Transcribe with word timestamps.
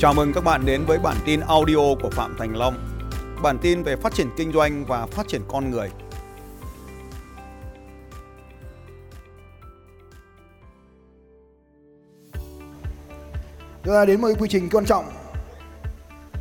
Chào 0.00 0.14
mừng 0.14 0.32
các 0.32 0.44
bạn 0.44 0.66
đến 0.66 0.84
với 0.86 0.98
bản 0.98 1.16
tin 1.24 1.40
audio 1.40 1.94
của 2.02 2.10
Phạm 2.10 2.36
Thành 2.38 2.56
Long. 2.56 2.74
Bản 3.42 3.58
tin 3.62 3.82
về 3.82 3.96
phát 3.96 4.14
triển 4.14 4.30
kinh 4.36 4.52
doanh 4.52 4.84
và 4.84 5.06
phát 5.06 5.28
triển 5.28 5.42
con 5.48 5.70
người. 5.70 5.90
Chúng 13.84 13.94
ta 13.94 14.04
đến 14.04 14.20
một 14.20 14.28
quy 14.38 14.48
trình 14.50 14.68
quan 14.72 14.84
trọng 14.84 15.10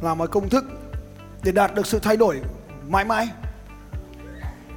là 0.02 0.14
một 0.14 0.32
công 0.32 0.50
thức 0.50 0.66
để 1.44 1.52
đạt 1.52 1.76
được 1.76 1.88
sự 1.88 2.00
thay 2.00 2.18
đổi 2.18 2.42
mãi 2.88 3.06
mãi. 3.06 3.30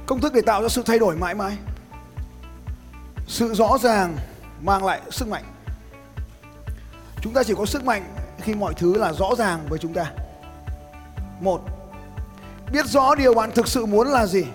Công 0.05 0.21
thức 0.21 0.33
để 0.33 0.41
tạo 0.41 0.61
ra 0.61 0.69
sự 0.69 0.83
thay 0.85 0.99
đổi 0.99 1.15
mãi 1.15 1.35
mãi. 1.35 1.57
Sự 3.27 3.53
rõ 3.53 3.77
ràng 3.81 4.17
mang 4.61 4.85
lại 4.85 5.01
sức 5.11 5.27
mạnh. 5.27 5.43
Chúng 7.21 7.33
ta 7.33 7.43
chỉ 7.43 7.53
có 7.57 7.65
sức 7.65 7.85
mạnh 7.85 8.15
khi 8.43 8.53
mọi 8.53 8.73
thứ 8.73 8.97
là 8.97 9.13
rõ 9.13 9.29
ràng 9.37 9.59
với 9.69 9.79
chúng 9.79 9.93
ta. 9.93 10.11
Một, 11.39 11.61
biết 12.71 12.85
rõ 12.85 13.15
điều 13.15 13.33
bạn 13.33 13.51
thực 13.51 13.67
sự 13.67 13.85
muốn 13.85 14.07
là 14.07 14.25
gì. 14.25 14.45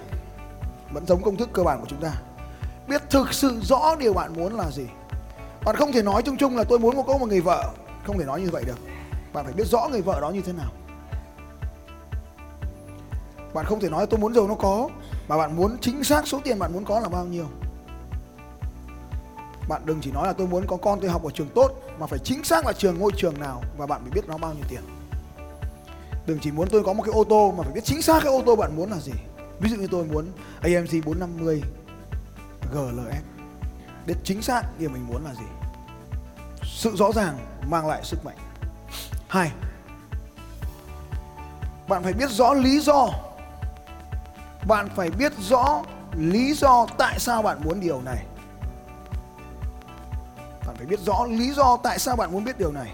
Vẫn 0.92 1.06
giống 1.06 1.22
công 1.22 1.36
thức 1.36 1.48
cơ 1.52 1.62
bản 1.62 1.80
của 1.80 1.86
chúng 1.88 2.00
ta. 2.00 2.12
Biết 2.88 3.02
thực 3.10 3.32
sự 3.32 3.60
rõ 3.62 3.96
điều 3.98 4.12
bạn 4.12 4.32
muốn 4.32 4.56
là 4.56 4.70
gì. 4.70 4.86
Bạn 5.64 5.76
không 5.76 5.92
thể 5.92 6.02
nói 6.02 6.22
chung 6.22 6.36
chung 6.36 6.56
là 6.56 6.64
tôi 6.64 6.78
muốn 6.78 7.06
có 7.06 7.18
một 7.18 7.26
người 7.26 7.40
vợ, 7.40 7.70
không 8.06 8.18
thể 8.18 8.24
nói 8.24 8.40
như 8.40 8.50
vậy 8.50 8.64
được. 8.66 8.78
Bạn 9.32 9.44
phải 9.44 9.54
biết 9.54 9.66
rõ 9.66 9.88
người 9.90 10.02
vợ 10.02 10.20
đó 10.20 10.30
như 10.30 10.40
thế 10.40 10.52
nào. 10.52 10.70
Bạn 13.54 13.66
không 13.66 13.80
thể 13.80 13.90
nói 13.90 14.06
tôi 14.06 14.20
muốn 14.20 14.34
giàu 14.34 14.48
nó 14.48 14.54
có 14.54 14.88
mà 15.28 15.36
bạn 15.36 15.56
muốn 15.56 15.76
chính 15.80 16.04
xác 16.04 16.26
số 16.26 16.40
tiền 16.44 16.58
bạn 16.58 16.72
muốn 16.72 16.84
có 16.84 17.00
là 17.00 17.08
bao 17.08 17.24
nhiêu. 17.24 17.46
Bạn 19.68 19.82
đừng 19.84 20.00
chỉ 20.00 20.12
nói 20.12 20.26
là 20.26 20.32
tôi 20.32 20.46
muốn 20.46 20.66
có 20.66 20.76
con 20.76 21.00
tôi 21.00 21.10
học 21.10 21.24
ở 21.24 21.30
trường 21.30 21.48
tốt 21.54 21.70
mà 21.98 22.06
phải 22.06 22.18
chính 22.18 22.44
xác 22.44 22.66
là 22.66 22.72
trường 22.72 22.98
ngôi 22.98 23.12
trường 23.16 23.40
nào 23.40 23.62
và 23.76 23.86
bạn 23.86 24.00
phải 24.02 24.10
biết 24.10 24.28
nó 24.28 24.38
bao 24.38 24.54
nhiêu 24.54 24.64
tiền. 24.68 24.80
Đừng 26.26 26.38
chỉ 26.42 26.50
muốn 26.50 26.68
tôi 26.70 26.82
có 26.84 26.92
một 26.92 27.02
cái 27.02 27.12
ô 27.14 27.24
tô 27.24 27.54
mà 27.56 27.62
phải 27.62 27.72
biết 27.72 27.84
chính 27.84 28.02
xác 28.02 28.22
cái 28.22 28.32
ô 28.32 28.42
tô 28.46 28.56
bạn 28.56 28.76
muốn 28.76 28.90
là 28.90 28.98
gì. 28.98 29.12
Ví 29.60 29.70
dụ 29.70 29.76
như 29.76 29.86
tôi 29.90 30.04
muốn 30.04 30.26
AMG 30.60 31.00
450 31.04 31.62
GLS. 32.72 33.22
Biết 34.06 34.14
chính 34.24 34.42
xác 34.42 34.62
điều 34.78 34.90
mình 34.90 35.06
muốn 35.06 35.24
là 35.24 35.34
gì. 35.34 35.46
Sự 36.62 36.96
rõ 36.96 37.12
ràng 37.12 37.38
mang 37.68 37.86
lại 37.86 38.00
sức 38.04 38.24
mạnh. 38.24 38.36
Hai, 39.28 39.52
bạn 41.88 42.02
phải 42.02 42.12
biết 42.12 42.30
rõ 42.30 42.54
lý 42.54 42.80
do. 42.80 43.08
Bạn 44.68 44.88
phải 44.96 45.10
biết 45.10 45.32
rõ 45.38 45.82
lý 46.16 46.54
do 46.54 46.86
tại 46.98 47.18
sao 47.18 47.42
bạn 47.42 47.58
muốn 47.64 47.80
điều 47.80 48.02
này 48.02 48.24
bạn 50.68 50.76
phải 50.76 50.86
biết 50.86 51.00
rõ 51.00 51.26
lý 51.28 51.52
do 51.52 51.76
tại 51.82 51.98
sao 51.98 52.16
bạn 52.16 52.32
muốn 52.32 52.44
biết 52.44 52.58
điều 52.58 52.72
này. 52.72 52.92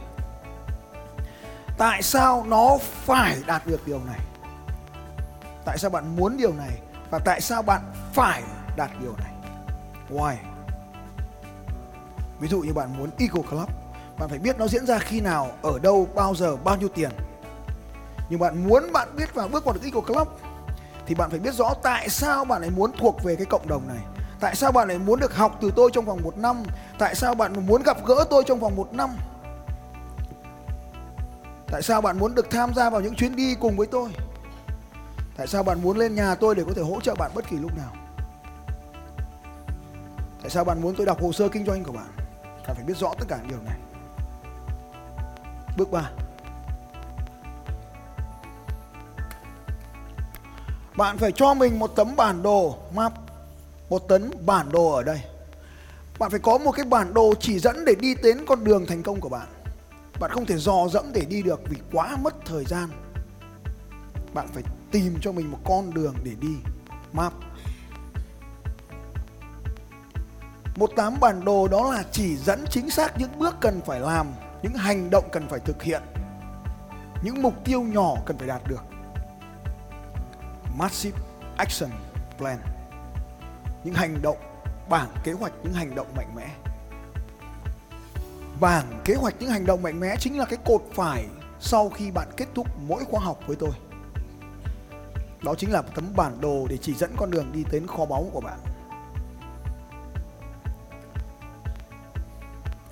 Tại 1.78 2.02
sao 2.02 2.44
nó 2.48 2.78
phải 2.80 3.38
đạt 3.46 3.66
được 3.66 3.86
điều 3.86 4.00
này? 4.06 4.18
Tại 5.64 5.78
sao 5.78 5.90
bạn 5.90 6.16
muốn 6.16 6.36
điều 6.36 6.52
này 6.52 6.80
và 7.10 7.18
tại 7.18 7.40
sao 7.40 7.62
bạn 7.62 7.80
phải 8.12 8.42
đạt 8.76 8.90
điều 9.00 9.14
này? 9.16 9.32
Why? 10.10 10.34
Ví 12.40 12.48
dụ 12.48 12.60
như 12.60 12.72
bạn 12.72 12.98
muốn 12.98 13.10
Eagle 13.18 13.42
Club, 13.50 13.68
bạn 14.18 14.28
phải 14.28 14.38
biết 14.38 14.58
nó 14.58 14.66
diễn 14.68 14.86
ra 14.86 14.98
khi 14.98 15.20
nào, 15.20 15.50
ở 15.62 15.78
đâu, 15.78 16.08
bao 16.14 16.34
giờ, 16.34 16.56
bao 16.56 16.76
nhiêu 16.76 16.88
tiền. 16.88 17.10
Nhưng 18.28 18.40
bạn 18.40 18.68
muốn 18.68 18.92
bạn 18.92 19.16
biết 19.16 19.34
và 19.34 19.48
bước 19.48 19.64
vào 19.64 19.74
được 19.74 19.82
Eagle 19.84 20.14
Club, 20.14 20.28
thì 21.06 21.14
bạn 21.14 21.30
phải 21.30 21.38
biết 21.38 21.54
rõ 21.54 21.74
tại 21.82 22.08
sao 22.08 22.44
bạn 22.44 22.60
lại 22.60 22.70
muốn 22.70 22.92
thuộc 22.98 23.22
về 23.24 23.36
cái 23.36 23.46
cộng 23.46 23.68
đồng 23.68 23.88
này. 23.88 24.13
Tại 24.44 24.54
sao 24.54 24.72
bạn 24.72 24.88
lại 24.88 24.98
muốn 24.98 25.20
được 25.20 25.36
học 25.36 25.58
từ 25.60 25.72
tôi 25.76 25.90
trong 25.92 26.04
vòng 26.04 26.20
một 26.22 26.38
năm? 26.38 26.62
Tại 26.98 27.14
sao 27.14 27.34
bạn 27.34 27.66
muốn 27.66 27.82
gặp 27.82 27.96
gỡ 28.06 28.24
tôi 28.30 28.44
trong 28.46 28.60
vòng 28.60 28.76
một 28.76 28.92
năm? 28.92 29.10
Tại 31.66 31.82
sao 31.82 32.00
bạn 32.00 32.18
muốn 32.18 32.34
được 32.34 32.50
tham 32.50 32.74
gia 32.74 32.90
vào 32.90 33.00
những 33.00 33.14
chuyến 33.14 33.36
đi 33.36 33.54
cùng 33.54 33.76
với 33.76 33.86
tôi? 33.86 34.10
Tại 35.36 35.46
sao 35.46 35.62
bạn 35.62 35.82
muốn 35.82 35.98
lên 35.98 36.14
nhà 36.14 36.34
tôi 36.34 36.54
để 36.54 36.62
có 36.66 36.72
thể 36.76 36.82
hỗ 36.82 37.00
trợ 37.00 37.14
bạn 37.14 37.30
bất 37.34 37.48
kỳ 37.48 37.56
lúc 37.56 37.70
nào? 37.76 37.92
Tại 40.40 40.50
sao 40.50 40.64
bạn 40.64 40.82
muốn 40.82 40.94
tôi 40.96 41.06
đọc 41.06 41.22
hồ 41.22 41.32
sơ 41.32 41.48
kinh 41.48 41.66
doanh 41.66 41.84
của 41.84 41.92
bạn? 41.92 42.08
Bạn 42.66 42.76
phải 42.76 42.84
biết 42.84 42.96
rõ 42.96 43.14
tất 43.18 43.24
cả 43.28 43.36
những 43.36 43.48
điều 43.48 43.62
này. 43.62 43.78
Bước 45.76 45.90
3. 45.90 46.10
Bạn 50.96 51.18
phải 51.18 51.32
cho 51.32 51.54
mình 51.54 51.78
một 51.78 51.90
tấm 51.96 52.16
bản 52.16 52.42
đồ, 52.42 52.76
map 52.94 53.23
một 53.88 54.08
tấn 54.08 54.30
bản 54.46 54.72
đồ 54.72 54.92
ở 54.92 55.02
đây. 55.02 55.20
Bạn 56.18 56.30
phải 56.30 56.40
có 56.40 56.58
một 56.58 56.72
cái 56.72 56.86
bản 56.86 57.14
đồ 57.14 57.34
chỉ 57.40 57.58
dẫn 57.58 57.84
để 57.84 57.94
đi 57.94 58.14
đến 58.22 58.38
con 58.46 58.64
đường 58.64 58.86
thành 58.86 59.02
công 59.02 59.20
của 59.20 59.28
bạn. 59.28 59.46
Bạn 60.20 60.30
không 60.30 60.46
thể 60.46 60.56
dò 60.56 60.88
dẫm 60.88 61.12
để 61.12 61.24
đi 61.24 61.42
được 61.42 61.60
vì 61.68 61.76
quá 61.92 62.16
mất 62.16 62.34
thời 62.46 62.64
gian. 62.64 62.88
Bạn 64.34 64.48
phải 64.52 64.62
tìm 64.90 65.18
cho 65.20 65.32
mình 65.32 65.50
một 65.50 65.58
con 65.64 65.94
đường 65.94 66.14
để 66.24 66.32
đi. 66.40 66.56
Map. 67.12 67.32
Một 70.76 70.90
tám 70.96 71.14
bản 71.20 71.44
đồ 71.44 71.68
đó 71.68 71.92
là 71.92 72.04
chỉ 72.12 72.36
dẫn 72.36 72.64
chính 72.70 72.90
xác 72.90 73.18
những 73.18 73.38
bước 73.38 73.54
cần 73.60 73.80
phải 73.86 74.00
làm, 74.00 74.26
những 74.62 74.74
hành 74.74 75.10
động 75.10 75.24
cần 75.32 75.48
phải 75.48 75.60
thực 75.60 75.82
hiện, 75.82 76.02
những 77.22 77.42
mục 77.42 77.54
tiêu 77.64 77.82
nhỏ 77.82 78.14
cần 78.26 78.38
phải 78.38 78.48
đạt 78.48 78.62
được. 78.68 78.82
Massive 80.78 81.18
action 81.56 81.90
plan 82.38 82.58
những 83.84 83.94
hành 83.94 84.22
động, 84.22 84.38
bảng 84.88 85.08
kế 85.24 85.32
hoạch 85.32 85.52
những 85.62 85.72
hành 85.72 85.94
động 85.94 86.06
mạnh 86.16 86.34
mẽ. 86.36 86.48
Bảng 88.60 89.00
kế 89.04 89.14
hoạch 89.14 89.34
những 89.38 89.50
hành 89.50 89.66
động 89.66 89.82
mạnh 89.82 90.00
mẽ 90.00 90.16
chính 90.18 90.38
là 90.38 90.44
cái 90.44 90.58
cột 90.64 90.82
phải 90.94 91.26
sau 91.60 91.88
khi 91.88 92.10
bạn 92.10 92.28
kết 92.36 92.48
thúc 92.54 92.66
mỗi 92.86 93.04
khóa 93.04 93.20
học 93.20 93.40
với 93.46 93.56
tôi. 93.56 93.70
Đó 95.42 95.54
chính 95.58 95.72
là 95.72 95.82
một 95.82 95.88
tấm 95.94 96.04
bản 96.16 96.40
đồ 96.40 96.66
để 96.70 96.76
chỉ 96.76 96.94
dẫn 96.94 97.12
con 97.16 97.30
đường 97.30 97.52
đi 97.52 97.64
đến 97.70 97.86
kho 97.86 98.04
báu 98.04 98.30
của 98.32 98.40
bạn. 98.40 98.58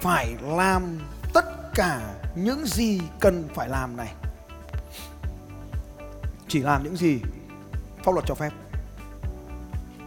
Phải 0.01 0.35
làm 0.43 1.01
tất 1.35 1.75
cả 1.75 2.15
những 2.35 2.67
gì 2.67 3.01
cần 3.21 3.49
phải 3.55 3.69
làm 3.69 3.97
này. 3.97 4.15
Chỉ 6.49 6.59
làm 6.63 6.85
những 6.85 6.97
gì 6.97 7.21
pháp 8.05 8.13
luật 8.13 8.25
cho 8.27 8.35
phép. 8.35 8.51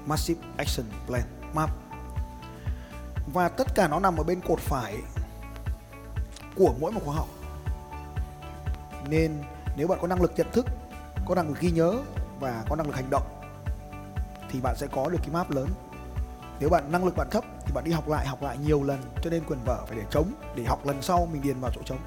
Massive 0.06 0.42
Action 0.58 0.86
Plan, 1.08 1.24
MAP. 1.54 1.70
Và 3.34 3.50
tất 3.50 3.76
cả 3.76 3.88
nó 3.88 4.00
nằm 4.00 4.18
ở 4.18 4.24
bên 4.24 4.42
cột 4.42 4.60
phải 4.60 4.98
của 6.56 6.74
mỗi 6.80 6.92
một 6.92 7.02
khóa 7.06 7.16
học. 7.16 7.28
Nên 9.10 9.44
nếu 9.78 9.88
bạn 9.88 10.00
có 10.02 10.08
năng 10.08 10.22
lực 10.22 10.32
nhận 10.36 10.52
thức, 10.52 10.66
có 11.26 11.36
năng 11.36 11.48
lực 11.48 11.60
ghi 11.60 11.72
nhớ 11.72 11.94
và 12.40 12.64
có 12.70 12.76
năng 12.76 12.88
lực 12.88 12.96
hành 12.96 13.10
động, 13.10 13.24
thì 14.50 14.62
bạn 14.62 14.76
sẽ 14.78 14.88
có 14.88 15.10
được 15.10 15.18
cái 15.22 15.30
map 15.30 15.52
lớn. 15.52 15.70
Nếu 16.60 16.70
bạn, 16.70 16.92
năng 16.92 17.06
lực 17.06 17.16
bạn 17.16 17.28
thấp 17.32 17.44
thì 17.66 17.74
bạn 17.74 17.84
đi 17.84 17.92
học 17.92 18.10
lại 18.10 18.28
học 18.28 18.44
lại 18.44 18.58
nhiều 18.58 18.84
lần, 18.84 19.02
cho 19.24 19.30
nên 19.30 19.44
quyền 19.46 19.60
vở 19.66 19.86
phải 19.88 19.98
để 19.98 20.04
trống, 20.10 20.32
để 20.56 20.64
học 20.64 20.86
lần 20.86 21.02
sau 21.02 21.26
mình 21.26 21.42
điền 21.42 21.60
vào 21.60 21.72
chỗ 21.76 21.82
trống. 21.86 22.00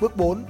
Bước 0.00 0.16
4 0.16 0.44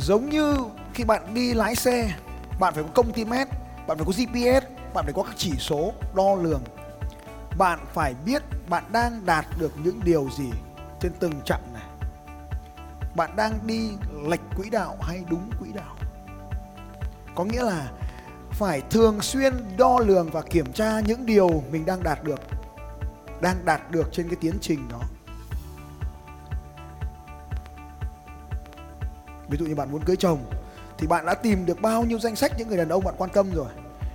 giống 0.00 0.28
như 0.28 0.56
khi 0.94 1.04
bạn 1.04 1.34
đi 1.34 1.54
lái 1.54 1.74
xe, 1.74 2.12
bạn 2.60 2.74
phải 2.74 2.82
có 2.82 2.90
công 2.94 3.12
ty 3.12 3.24
mét, 3.24 3.48
bạn 3.86 3.98
phải 3.98 4.06
có 4.06 4.12
gps 4.12 4.80
bạn 4.94 5.04
phải 5.04 5.12
có 5.12 5.22
các 5.22 5.34
chỉ 5.36 5.52
số 5.58 5.92
đo 6.14 6.34
lường. 6.34 6.62
Bạn 7.58 7.78
phải 7.92 8.14
biết 8.24 8.42
bạn 8.68 8.84
đang 8.92 9.26
đạt 9.26 9.46
được 9.58 9.72
những 9.84 10.00
điều 10.04 10.28
gì 10.38 10.50
trên 11.00 11.12
từng 11.20 11.32
chặng 11.44 11.72
này. 11.74 11.82
Bạn 13.16 13.30
đang 13.36 13.58
đi 13.66 13.90
lệch 14.28 14.40
quỹ 14.56 14.70
đạo 14.70 14.96
hay 15.00 15.24
đúng 15.30 15.50
quỹ 15.60 15.72
đạo. 15.72 15.96
Có 17.34 17.44
nghĩa 17.44 17.62
là 17.62 17.90
phải 18.50 18.80
thường 18.90 19.20
xuyên 19.20 19.54
đo 19.76 19.98
lường 19.98 20.30
và 20.30 20.42
kiểm 20.42 20.72
tra 20.72 21.00
những 21.00 21.26
điều 21.26 21.62
mình 21.70 21.86
đang 21.86 22.02
đạt 22.02 22.24
được, 22.24 22.40
đang 23.40 23.64
đạt 23.64 23.90
được 23.90 24.08
trên 24.12 24.28
cái 24.28 24.36
tiến 24.40 24.54
trình 24.60 24.88
đó. 24.90 25.00
Ví 29.50 29.58
dụ 29.58 29.66
như 29.66 29.74
bạn 29.74 29.92
muốn 29.92 30.04
cưới 30.04 30.16
chồng, 30.16 30.44
thì 30.98 31.06
bạn 31.06 31.26
đã 31.26 31.34
tìm 31.34 31.66
được 31.66 31.80
bao 31.80 32.04
nhiêu 32.04 32.18
danh 32.18 32.36
sách 32.36 32.52
những 32.58 32.68
người 32.68 32.76
đàn 32.76 32.88
ông 32.88 33.04
bạn 33.04 33.14
quan 33.18 33.30
tâm 33.30 33.50
rồi, 33.52 33.68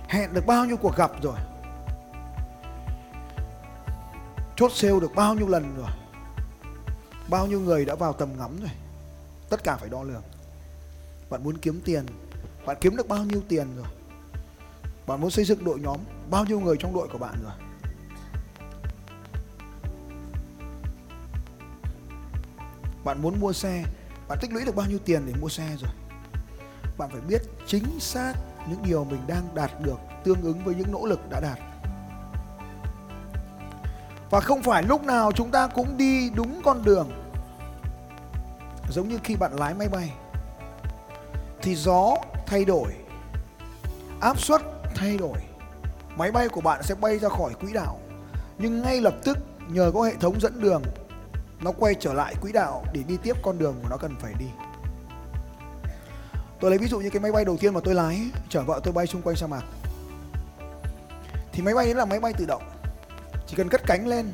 hẹn 0.08 0.34
được 0.34 0.46
bao 0.46 0.64
nhiêu 0.64 0.76
cuộc 0.76 0.96
gặp 0.96 1.10
rồi, 1.22 1.38
chốt 4.56 4.72
sale 4.74 5.00
được 5.00 5.14
bao 5.14 5.34
nhiêu 5.34 5.48
lần 5.48 5.74
rồi, 5.76 5.90
bao 7.30 7.46
nhiêu 7.46 7.60
người 7.60 7.84
đã 7.84 7.94
vào 7.94 8.12
tầm 8.12 8.28
ngắm 8.38 8.56
rồi, 8.60 8.70
tất 9.50 9.64
cả 9.64 9.76
phải 9.76 9.88
đo 9.88 10.02
lường. 10.02 10.22
Bạn 11.30 11.44
muốn 11.44 11.58
kiếm 11.58 11.80
tiền, 11.84 12.06
bạn 12.66 12.76
kiếm 12.80 12.96
được 12.96 13.08
bao 13.08 13.24
nhiêu 13.24 13.40
tiền 13.48 13.76
rồi, 13.76 13.86
bạn 15.06 15.20
muốn 15.20 15.30
xây 15.30 15.44
dựng 15.44 15.64
đội 15.64 15.80
nhóm, 15.80 15.98
bao 16.30 16.44
nhiêu 16.44 16.60
người 16.60 16.76
trong 16.78 16.94
đội 16.94 17.08
của 17.08 17.18
bạn 17.18 17.34
rồi. 17.42 17.52
Bạn 23.04 23.22
muốn 23.22 23.40
mua 23.40 23.52
xe 23.52 23.84
bạn 24.28 24.38
tích 24.40 24.52
lũy 24.52 24.64
được 24.64 24.76
bao 24.76 24.86
nhiêu 24.86 24.98
tiền 25.04 25.22
để 25.26 25.32
mua 25.40 25.48
xe 25.48 25.76
rồi? 25.80 25.90
Bạn 26.98 27.10
phải 27.12 27.20
biết 27.20 27.42
chính 27.66 28.00
xác 28.00 28.32
những 28.68 28.82
điều 28.82 29.04
mình 29.04 29.20
đang 29.26 29.54
đạt 29.54 29.70
được 29.80 29.98
tương 30.24 30.42
ứng 30.42 30.64
với 30.64 30.74
những 30.74 30.92
nỗ 30.92 31.06
lực 31.06 31.20
đã 31.30 31.40
đạt. 31.40 31.58
Và 34.30 34.40
không 34.40 34.62
phải 34.62 34.82
lúc 34.82 35.02
nào 35.04 35.32
chúng 35.32 35.50
ta 35.50 35.66
cũng 35.66 35.96
đi 35.96 36.30
đúng 36.30 36.60
con 36.64 36.84
đường. 36.84 37.10
Giống 38.90 39.08
như 39.08 39.18
khi 39.24 39.36
bạn 39.36 39.52
lái 39.52 39.74
máy 39.74 39.88
bay, 39.88 40.12
thì 41.62 41.74
gió 41.74 42.16
thay 42.46 42.64
đổi, 42.64 42.92
áp 44.20 44.40
suất 44.40 44.62
thay 44.94 45.18
đổi, 45.18 45.38
máy 46.16 46.32
bay 46.32 46.48
của 46.48 46.60
bạn 46.60 46.82
sẽ 46.82 46.94
bay 46.94 47.18
ra 47.18 47.28
khỏi 47.28 47.54
quỹ 47.60 47.72
đạo 47.72 48.00
nhưng 48.58 48.82
ngay 48.82 49.00
lập 49.00 49.14
tức, 49.24 49.38
nhờ 49.68 49.90
có 49.94 50.02
hệ 50.02 50.14
thống 50.20 50.40
dẫn 50.40 50.60
đường 50.60 50.82
nó 51.60 51.72
quay 51.72 51.94
trở 51.94 52.12
lại 52.12 52.34
quỹ 52.40 52.52
đạo 52.52 52.84
để 52.92 53.02
đi 53.08 53.16
tiếp 53.22 53.36
con 53.42 53.58
đường 53.58 53.76
mà 53.82 53.88
nó 53.90 53.96
cần 53.96 54.16
phải 54.20 54.34
đi. 54.38 54.46
Tôi 56.60 56.70
lấy 56.70 56.78
ví 56.78 56.86
dụ 56.86 57.00
như 57.00 57.10
cái 57.10 57.20
máy 57.20 57.32
bay 57.32 57.44
đầu 57.44 57.56
tiên 57.56 57.74
mà 57.74 57.80
tôi 57.84 57.94
lái, 57.94 58.20
chở 58.48 58.62
vợ 58.62 58.80
tôi 58.84 58.92
bay 58.92 59.06
xung 59.06 59.22
quanh 59.22 59.36
sa 59.36 59.46
mạc. 59.46 59.62
Thì 61.52 61.62
máy 61.62 61.74
bay 61.74 61.86
ấy 61.86 61.94
là 61.94 62.04
máy 62.04 62.20
bay 62.20 62.32
tự 62.32 62.46
động. 62.46 62.62
Chỉ 63.46 63.56
cần 63.56 63.68
cất 63.68 63.82
cánh 63.86 64.06
lên, 64.06 64.32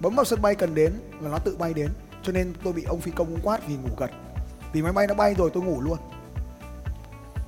bấm 0.00 0.14
vào 0.14 0.24
sân 0.24 0.42
bay 0.42 0.54
cần 0.54 0.74
đến 0.74 0.92
là 1.20 1.30
nó 1.30 1.38
tự 1.38 1.56
bay 1.56 1.74
đến. 1.74 1.88
Cho 2.22 2.32
nên 2.32 2.54
tôi 2.64 2.72
bị 2.72 2.84
ông 2.84 3.00
phi 3.00 3.10
công 3.10 3.36
quát 3.42 3.66
vì 3.66 3.76
ngủ 3.76 3.88
gật. 3.96 4.10
Vì 4.72 4.82
máy 4.82 4.92
bay 4.92 5.06
nó 5.06 5.14
bay 5.14 5.34
rồi 5.34 5.50
tôi 5.54 5.62
ngủ 5.62 5.80
luôn. 5.80 5.98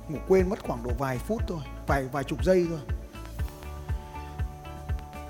Ngủ 0.09 0.17
quên 0.27 0.49
mất 0.49 0.63
khoảng 0.63 0.83
độ 0.83 0.91
vài 0.97 1.17
phút 1.17 1.41
thôi, 1.47 1.59
vài 1.87 2.03
vài 2.11 2.23
chục 2.23 2.43
giây 2.43 2.67
thôi. 2.69 2.79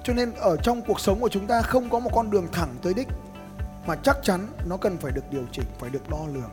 Cho 0.03 0.13
nên 0.13 0.33
ở 0.33 0.57
trong 0.63 0.81
cuộc 0.81 0.99
sống 0.99 1.19
của 1.19 1.29
chúng 1.29 1.47
ta 1.47 1.61
không 1.61 1.89
có 1.89 1.99
một 1.99 2.11
con 2.13 2.31
đường 2.31 2.47
thẳng 2.51 2.75
tới 2.81 2.93
đích 2.93 3.07
mà 3.85 3.95
chắc 3.95 4.17
chắn 4.23 4.47
nó 4.65 4.77
cần 4.77 4.97
phải 4.97 5.11
được 5.11 5.31
điều 5.31 5.45
chỉnh, 5.51 5.65
phải 5.79 5.89
được 5.89 6.09
đo 6.09 6.17
lường. 6.33 6.51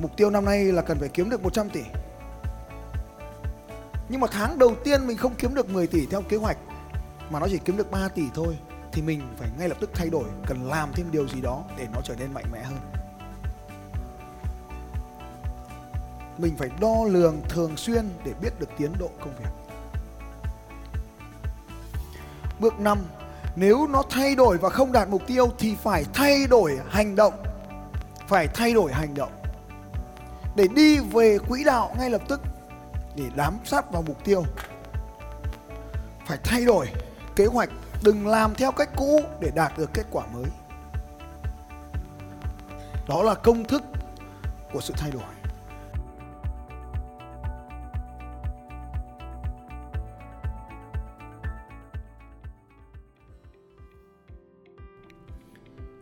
Mục 0.00 0.16
tiêu 0.16 0.30
năm 0.30 0.44
nay 0.44 0.64
là 0.64 0.82
cần 0.82 0.98
phải 0.98 1.08
kiếm 1.08 1.30
được 1.30 1.42
100 1.42 1.70
tỷ. 1.70 1.82
Nhưng 4.08 4.20
mà 4.20 4.26
tháng 4.30 4.58
đầu 4.58 4.74
tiên 4.84 5.06
mình 5.06 5.16
không 5.16 5.34
kiếm 5.34 5.54
được 5.54 5.68
10 5.70 5.86
tỷ 5.86 6.06
theo 6.06 6.22
kế 6.22 6.36
hoạch, 6.36 6.56
mà 7.30 7.40
nó 7.40 7.46
chỉ 7.50 7.58
kiếm 7.58 7.76
được 7.76 7.90
3 7.90 8.08
tỷ 8.08 8.22
thôi, 8.34 8.58
thì 8.92 9.02
mình 9.02 9.22
phải 9.38 9.48
ngay 9.58 9.68
lập 9.68 9.76
tức 9.80 9.90
thay 9.94 10.10
đổi, 10.10 10.24
cần 10.46 10.64
làm 10.64 10.92
thêm 10.92 11.10
điều 11.10 11.28
gì 11.28 11.40
đó 11.40 11.64
để 11.76 11.86
nó 11.94 12.00
trở 12.04 12.14
nên 12.18 12.34
mạnh 12.34 12.44
mẽ 12.52 12.62
hơn. 12.62 12.78
Mình 16.38 16.56
phải 16.56 16.70
đo 16.80 17.04
lường 17.06 17.40
thường 17.48 17.76
xuyên 17.76 18.08
để 18.24 18.32
biết 18.40 18.60
được 18.60 18.68
tiến 18.78 18.92
độ 18.98 19.10
công 19.20 19.34
việc. 19.38 19.50
Bước 22.58 22.80
5 22.80 22.98
nếu 23.56 23.86
nó 23.86 24.02
thay 24.10 24.34
đổi 24.34 24.58
và 24.58 24.70
không 24.70 24.92
đạt 24.92 25.08
mục 25.08 25.22
tiêu 25.26 25.50
thì 25.58 25.76
phải 25.82 26.04
thay 26.14 26.46
đổi 26.46 26.78
hành 26.88 27.16
động. 27.16 27.34
Phải 28.28 28.48
thay 28.48 28.74
đổi 28.74 28.92
hành 28.92 29.14
động. 29.14 29.32
Để 30.56 30.68
đi 30.74 30.98
về 30.98 31.38
quỹ 31.48 31.64
đạo 31.64 31.94
ngay 31.98 32.10
lập 32.10 32.22
tức, 32.28 32.40
để 33.16 33.24
bám 33.36 33.58
sát 33.64 33.92
vào 33.92 34.02
mục 34.02 34.24
tiêu. 34.24 34.44
Phải 36.26 36.38
thay 36.44 36.64
đổi 36.64 36.86
kế 37.36 37.46
hoạch, 37.46 37.68
đừng 38.02 38.26
làm 38.26 38.54
theo 38.54 38.72
cách 38.72 38.90
cũ 38.96 39.20
để 39.40 39.50
đạt 39.54 39.78
được 39.78 39.90
kết 39.94 40.04
quả 40.10 40.26
mới. 40.26 40.44
Đó 43.08 43.22
là 43.22 43.34
công 43.34 43.64
thức 43.64 43.82
của 44.72 44.80
sự 44.80 44.94
thay 44.96 45.10
đổi. 45.10 45.35